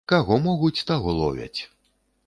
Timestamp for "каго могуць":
0.11-0.85